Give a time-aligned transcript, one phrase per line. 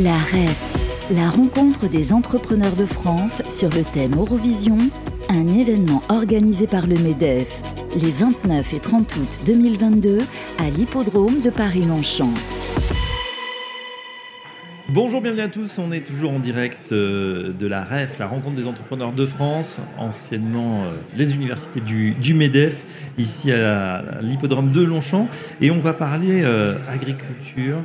[0.00, 4.78] La REF, la rencontre des entrepreneurs de France sur le thème Eurovision,
[5.28, 7.60] un événement organisé par le MEDEF
[8.00, 10.20] les 29 et 30 août 2022
[10.56, 12.32] à l'hippodrome de Paris-Longchamp.
[14.88, 15.78] Bonjour, bienvenue à tous.
[15.78, 19.78] On est toujours en direct euh, de la REF, la rencontre des entrepreneurs de France,
[19.98, 22.84] anciennement euh, les universités du, MEDEF,
[23.18, 25.28] ici à l'hippodrome de Longchamp.
[25.60, 27.78] Et on va parler euh, agriculture,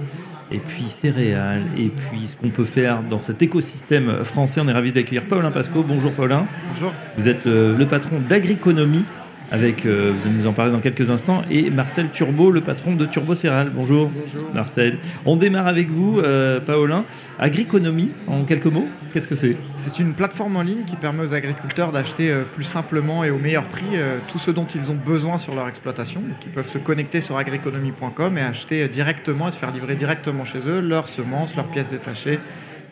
[0.52, 4.62] et puis céréales, et puis ce qu'on peut faire dans cet écosystème français.
[4.64, 5.84] On est ravi d'accueillir Paulin Pasco.
[5.84, 6.46] Bonjour Paulin.
[6.74, 6.94] Bonjour.
[7.18, 9.04] Vous êtes le patron d'Agriconomie
[9.52, 12.96] avec, euh, vous allez nous en parler dans quelques instants, et Marcel Turbo, le patron
[12.96, 13.72] de Turbo Céral.
[13.74, 14.10] Bonjour.
[14.10, 14.50] Bonjour.
[14.54, 14.98] Marcel.
[15.26, 17.06] On démarre avec vous, euh, Paolin.
[17.40, 19.56] Agriconomie, en quelques mots, qu'est-ce que c'est?
[19.76, 23.38] C'est une plateforme en ligne qui permet aux agriculteurs d'acheter euh, plus simplement et au
[23.38, 23.86] meilleur prix
[24.28, 26.20] tout ce dont ils ont besoin sur leur exploitation.
[26.20, 30.46] Donc, ils peuvent se connecter sur agriconomie.com et acheter directement et se faire livrer directement
[30.46, 32.40] chez eux leurs semences, leurs pièces détachées,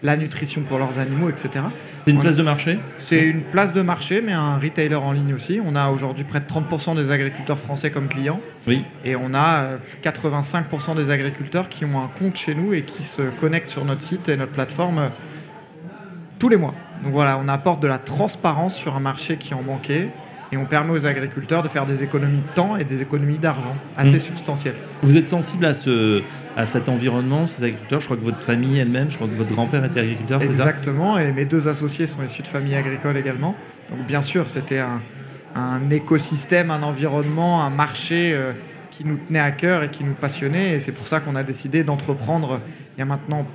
[0.05, 1.66] la nutrition pour leurs animaux, etc.
[2.05, 5.34] C'est une place de marché C'est une place de marché, mais un retailer en ligne
[5.34, 5.60] aussi.
[5.66, 8.40] On a aujourd'hui près de 30% des agriculteurs français comme clients.
[8.68, 8.84] Oui.
[9.04, 13.04] Et on a 85% euh, des agriculteurs qui ont un compte chez nous et qui
[13.04, 15.10] se connectent sur notre site et notre plateforme euh,
[16.38, 16.76] tous les mois.
[17.04, 20.10] Donc voilà, on apporte de la transparence sur un marché qui en manquait
[20.55, 23.75] et on permet aux agriculteurs de faire des économies de temps et des économies d'argent
[23.98, 24.20] assez mmh.
[24.20, 24.75] substantielles.
[25.03, 26.23] Vous êtes sensible à, ce,
[26.55, 27.99] à cet environnement, ces agriculteurs?
[27.99, 30.65] Je crois que votre famille elle-même, je crois que votre grand-père était agriculteur, c'est ça?
[30.65, 33.53] Exactement, et mes deux associés sont issus de familles agricoles également.
[33.89, 35.01] Donc bien sûr, c'était un,
[35.55, 38.53] un, écosystème, un environnement, un marché euh,
[38.91, 40.76] qui nous tenait à cœur et qui nous passionnait.
[40.76, 42.61] Et c'est pour ça qu'on a décidé d'entreprendre
[42.95, 43.45] il y a maintenant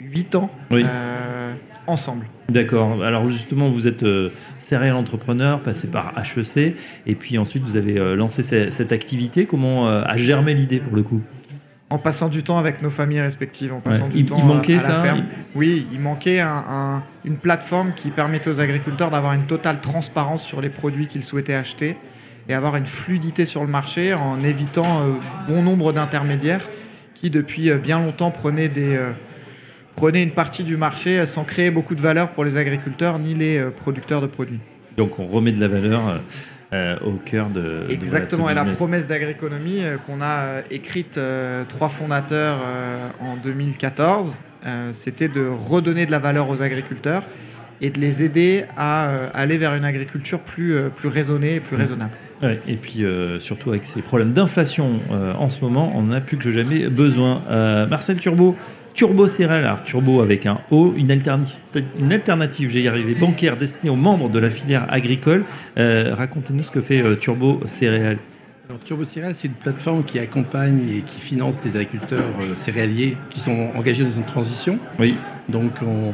[0.00, 0.50] 8 ans.
[0.70, 0.84] Oui.
[0.86, 1.19] Euh,
[1.90, 2.26] ensemble.
[2.50, 3.02] D'accord.
[3.02, 6.74] Alors justement, vous êtes euh, serial entrepreneur, passé par HEC,
[7.06, 9.46] et puis ensuite vous avez euh, lancé cette, activité.
[9.46, 11.20] Comment euh, a germé l'idée pour le coup?
[11.90, 14.74] En passant du temps avec nos familles respectives, en passant du il, temps il manquait
[14.74, 15.24] à, la ça, ferme.
[15.54, 16.40] Oui, il manquait
[17.24, 21.54] une plateforme qui permettait aux agriculteurs d'avoir une totale transparence sur les produits qu'ils souhaitaient
[21.54, 21.96] acheter
[22.48, 25.02] et avoir une fluidité sur le marché en évitant
[25.48, 26.68] bon nombre d'intermédiaires
[27.14, 28.96] qui depuis bien longtemps prenaient des
[30.00, 33.58] prenez une partie du marché sans créer beaucoup de valeur pour les agriculteurs ni les
[33.58, 34.58] euh, producteurs de produits.
[34.96, 36.22] Donc on remet de la valeur
[36.72, 37.84] euh, au cœur de...
[37.90, 41.20] Exactement, et la promesse d'agriconomie euh, qu'on a écrite
[41.68, 42.60] trois fondateurs
[43.20, 44.36] en 2014,
[44.92, 47.22] c'était de redonner de la valeur aux agriculteurs
[47.82, 51.80] et de les aider à aller vers une agriculture plus, plus raisonnée et plus mmh.
[51.80, 52.12] raisonnable.
[52.42, 53.04] et puis
[53.38, 57.42] surtout avec ces problèmes d'inflation en ce moment, on n'a plus que jamais besoin.
[57.88, 58.54] Marcel Turbo,
[59.00, 61.58] Turbo Céréales, alors Turbo avec un O, une alternative,
[61.98, 65.44] une alternative j'y arrivé, bancaire destinée aux membres de la filière agricole.
[65.78, 68.18] Euh, racontez-nous ce que fait euh, Turbo Céréales.
[68.68, 73.16] Alors, Turbo Céréales, c'est une plateforme qui accompagne et qui finance des agriculteurs euh, céréaliers
[73.30, 74.78] qui sont engagés dans une transition.
[74.98, 75.14] Oui.
[75.48, 76.12] Donc, on,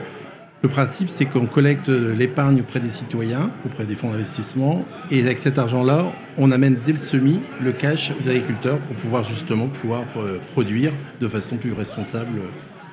[0.63, 5.41] le principe, c'est qu'on collecte l'épargne auprès des citoyens, auprès des fonds d'investissement, et avec
[5.41, 6.07] cet argent-là,
[6.39, 10.05] on amène dès le semis le cash aux agriculteurs pour pouvoir justement pouvoir
[10.53, 12.39] produire de façon plus responsable.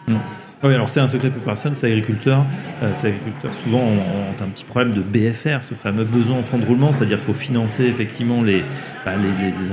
[0.08, 0.16] Mmh.
[0.64, 2.46] Oui, alors c'est un secret pour personne, c'est agriculteurs.
[2.82, 6.66] Euh, agriculteurs souvent ont, un petit problème de BFR, ce fameux besoin en fonds de
[6.66, 8.64] roulement, c'est-à-dire qu'il faut financer effectivement les,
[9.04, 9.12] bah,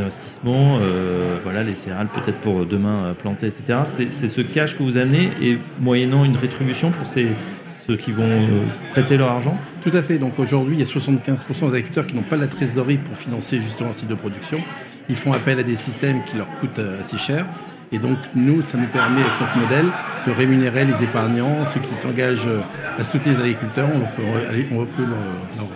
[0.01, 3.79] investissements, euh, voilà, les céréales peut-être pour demain euh, planter, etc.
[3.85, 8.49] C'est ce cash que vous amenez et moyennant une rétribution pour ceux qui vont
[8.91, 9.57] prêter leur argent?
[9.85, 10.19] Tout à fait.
[10.19, 13.61] Donc aujourd'hui, il y a 75% des agriculteurs qui n'ont pas la trésorerie pour financer
[13.63, 14.59] justement un site de production.
[15.09, 17.47] Ils font appel à des systèmes qui leur coûtent assez cher.
[17.93, 19.87] Et donc, nous, ça nous permet, avec notre modèle,
[20.27, 22.47] de rémunérer les épargnants, ceux qui s'engagent
[22.99, 23.89] à soutenir les agriculteurs.
[23.95, 24.23] On peut,
[24.73, 25.69] on leur,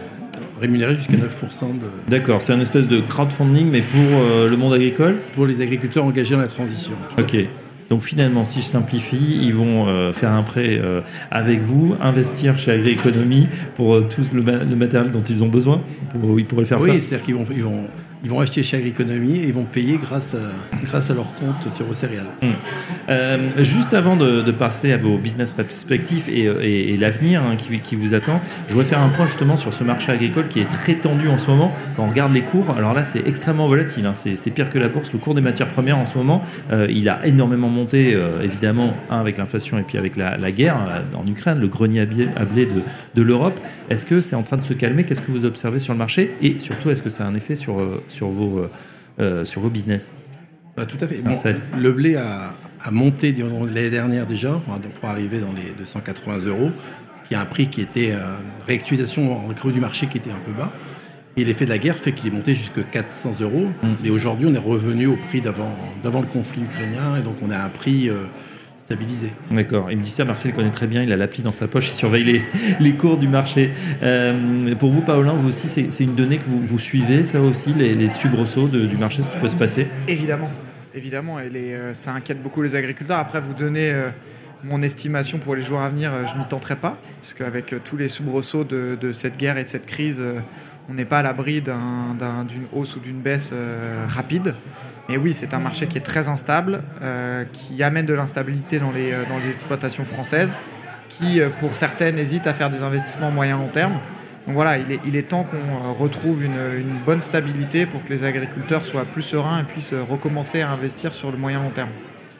[0.60, 1.86] rémunérer jusqu'à 9% de...
[2.08, 5.16] D'accord, c'est un espèce de crowdfunding, mais pour euh, le monde agricole?
[5.34, 6.92] Pour les agriculteurs engagés dans la transition.
[7.18, 7.36] Ok.
[7.90, 11.00] Donc finalement, si je simplifie, ils vont euh, faire un prêt euh,
[11.30, 13.46] avec vous, investir chez Agri-Économie
[13.76, 14.42] pour tout le,
[14.74, 15.82] matériel dont ils ont besoin?
[16.38, 16.84] ils pourraient faire ça?
[16.84, 17.84] Oui, c'est-à-dire qu'ils vont, ils vont
[18.24, 20.38] ils vont acheter chez Agriconomie et ils vont payer grâce à,
[20.86, 22.24] grâce à leur compte Tiro Céréales.
[22.42, 22.52] Hum.
[23.10, 28.14] Euh, juste avant de, passer à vos business respectifs et, et, l'avenir hein, qui, vous
[28.14, 31.28] attend, je voudrais faire un point justement sur ce marché agricole qui est très tendu
[31.28, 31.72] en ce moment.
[31.96, 34.88] Quand on regarde les cours, alors là c'est extrêmement volatile, hein, c'est pire que la
[34.88, 35.12] bourse.
[35.12, 38.94] Le cours des matières premières en ce moment, euh, il a énormément monté, euh, évidemment,
[39.10, 40.76] avec l'inflation et puis avec la, guerre
[41.14, 42.02] en Ukraine, le grenier
[42.36, 42.68] à blé
[43.14, 43.58] de l'Europe.
[43.90, 45.04] Est-ce que c'est en train de se calmer?
[45.04, 46.34] Qu'est-ce que vous observez sur le marché?
[46.40, 47.80] Et surtout, est-ce que ça a un effet sur
[48.14, 48.70] sur vos, euh,
[49.20, 50.16] euh, sur vos business
[50.76, 51.22] bah, Tout à fait.
[51.78, 52.54] le blé a,
[52.90, 54.60] monté l'année dernière déjà,
[55.00, 56.70] pour arriver dans les 280 euros,
[57.14, 60.18] ce qui est un prix qui était une euh, réactualisation en creux du marché qui
[60.18, 60.70] était un peu bas.
[61.36, 63.68] Et l'effet de la guerre fait qu'il est monté jusqu'à 400 euros.
[63.82, 63.88] Mm.
[64.04, 65.74] Mais aujourd'hui, on est revenu au prix d'avant
[66.04, 67.16] le conflit ukrainien.
[67.18, 68.08] Et donc, on a un prix
[69.50, 69.90] D'accord.
[69.90, 71.94] Il me dit ça, Marcel connaît très bien, il a l'appli dans sa poche, il
[71.94, 72.42] surveille les,
[72.80, 73.70] les cours du marché.
[74.02, 77.72] Euh, pour vous, Paolin, vous aussi, c'est une donnée que vous, vous, suivez, ça aussi,
[77.72, 79.86] les, les du marché, ce qui peut se passer?
[80.06, 80.50] Évidemment,
[80.94, 81.40] évidemment.
[81.40, 83.18] Et les, euh, ça inquiète beaucoup les agriculteurs.
[83.18, 84.10] Après, vous donnez euh,
[84.62, 88.08] mon estimation pour les jours à venir, je n'y tenterai pas, parce qu'avec tous les
[88.08, 90.22] soubresauts de, de, cette guerre et de cette crise,
[90.88, 93.54] on n'est pas à l'abri d'une un, hausse ou d'une baisse
[94.08, 94.54] rapide.
[95.08, 98.90] Mais oui, c'est un marché qui est très instable, euh, qui amène de l'instabilité dans
[98.90, 100.56] les, les exploitations françaises,
[101.08, 103.92] qui, pour certaines, hésitent à faire des investissements moyen long terme.
[104.46, 108.84] Donc voilà, il est, temps qu'on retrouve une, une, bonne stabilité pour que les agriculteurs
[108.84, 111.88] soient plus sereins et puissent recommencer à investir sur le moyen long terme.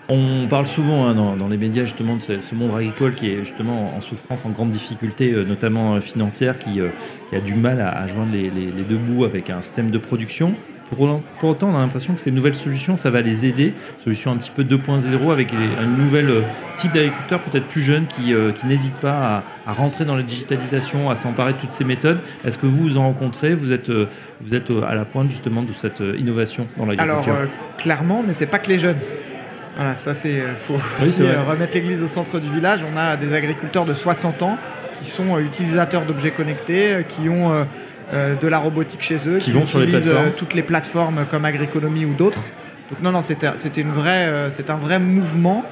[0.08, 3.94] On parle souvent hein, dans, les médias justement de ce, monde agricole qui est justement
[3.96, 6.88] en souffrance, en grande difficulté, euh, notamment financière, qui, euh,
[7.28, 10.54] qui, a du mal à, joindre les, deux bouts avec un système de production.
[10.90, 13.72] Pour, autant, on a l'impression que ces nouvelles solutions, ça va les aider.
[14.02, 16.40] Solution un petit peu 2.0 avec un nouvel euh,
[16.76, 21.16] type d'agriculteur, peut-être plus jeune, qui, euh, n'hésite pas à, rentrer dans la digitalisation, à
[21.16, 22.18] s'emparer de toutes ces méthodes.
[22.44, 23.54] Est-ce que vous vous en rencontrez?
[23.54, 24.06] Vous êtes, euh,
[24.40, 27.32] vous êtes à la pointe justement de cette innovation dans l'agriculture?
[27.32, 27.48] Alors,
[27.78, 28.98] clairement, mais c'est pas que les jeunes.
[29.76, 30.42] Voilà, ça c'est.
[30.66, 32.84] faut Oui, aussi remettre l'église au centre du village.
[32.92, 34.56] On a des agriculteurs de 60 ans
[34.98, 37.52] qui sont utilisateurs d'objets connectés, qui ont
[38.12, 41.26] euh, de la robotique chez eux, qui, qui vont utilisent sur les toutes les plateformes
[41.30, 42.40] comme Agriconomie ou d'autres.
[42.90, 45.64] Donc non, non, c'était une vraie, euh, c'est un vrai mouvement.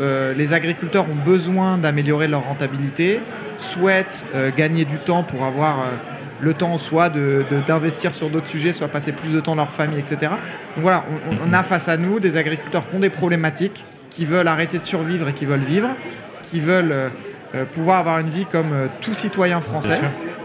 [0.00, 3.20] Euh, les agriculteurs ont besoin d'améliorer leur rentabilité,
[3.58, 5.84] souhaitent euh, gagner du temps pour avoir
[6.40, 9.62] le temps soit d'investir de, de, sur d'autres sujets, soit passer plus de temps dans
[9.62, 10.16] leur famille, etc.
[10.20, 14.24] Donc voilà, on, on, a face à nous des agriculteurs qui ont des problématiques, qui
[14.24, 15.90] veulent arrêter de survivre et qui veulent vivre,
[16.42, 17.10] qui veulent
[17.54, 20.00] euh, pouvoir avoir une vie comme euh, tout citoyen français.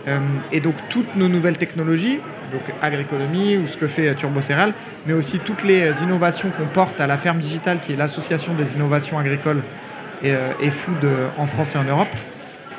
[0.07, 0.19] Euh,
[0.51, 2.19] et donc toutes nos nouvelles technologies,
[2.51, 4.73] donc agroéconomie ou ce que fait Turbo Céréales,
[5.07, 8.75] mais aussi toutes les innovations qu'on porte à la ferme digitale, qui est l'association des
[8.75, 9.61] innovations agricoles
[10.23, 10.97] et, et food
[11.37, 12.09] en France et en Europe,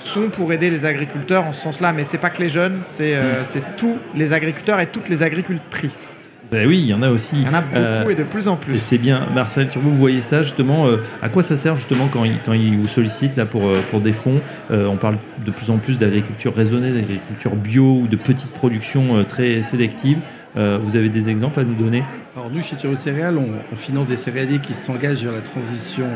[0.00, 1.92] sont pour aider les agriculteurs en ce sens-là.
[1.92, 3.42] Mais c'est pas que les jeunes, c'est euh,
[3.76, 6.20] tous les agriculteurs et toutes les agricultrices.
[6.50, 7.36] Ben oui, il y en a aussi.
[7.36, 8.78] Il y en a beaucoup euh, et de plus en plus.
[8.78, 10.88] C'est bien, Marcel vous voyez ça justement.
[10.88, 14.00] Euh, à quoi ça sert justement quand ils quand il vous sollicitent là pour, pour
[14.00, 14.40] des fonds
[14.72, 19.22] euh, On parle de plus en plus d'agriculture raisonnée, d'agriculture bio ou de petites productions
[19.24, 20.18] très sélectives.
[20.56, 22.02] vous avez des exemples à nous donner?
[22.36, 26.06] Alors nous, chez Turbo Céréales, on, on, finance des céréaliers qui s'engagent vers la transition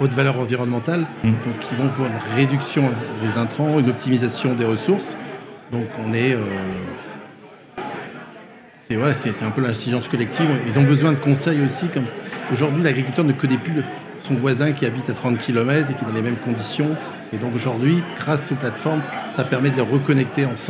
[0.00, 1.28] haute valeur environnementale, mmh.
[1.28, 2.90] donc qui vont pour une réduction
[3.22, 5.16] des intrants, une optimisation des ressources.
[5.70, 6.36] Donc on est
[8.90, 9.12] c'est ouais,
[9.42, 10.48] un peu l'intelligence collective.
[10.66, 11.86] Ils ont besoin de conseils aussi.
[11.88, 12.06] Comme
[12.52, 13.84] aujourd'hui, l'agriculteur ne connaît plus
[14.18, 16.96] son voisin qui habite à 30 km et qui est dans les mêmes conditions.
[17.32, 19.00] Et donc aujourd'hui, grâce aux plateformes,
[19.32, 20.58] ça permet de les reconnecter ensemble.